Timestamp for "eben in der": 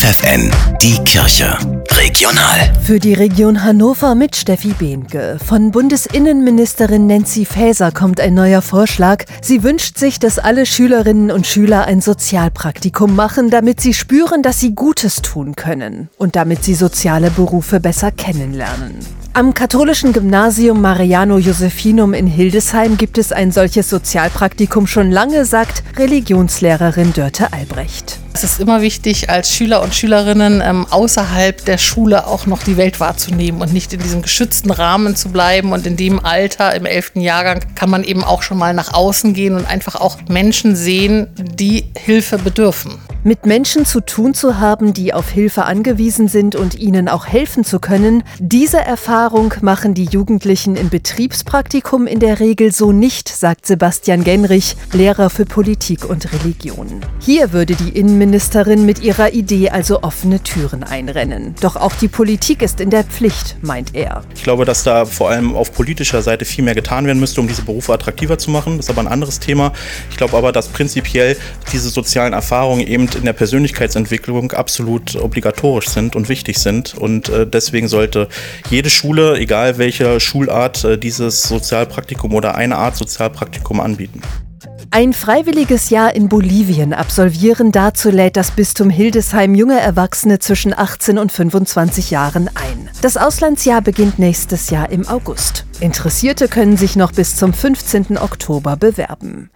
72.86-73.32